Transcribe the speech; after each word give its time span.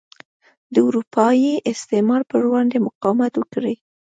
د 0.73 0.75
اروپايي 0.87 1.53
استعمار 1.71 2.21
پر 2.29 2.41
وړاندې 2.47 2.77
مقاومت 2.87 3.33
وکړي. 3.37 3.75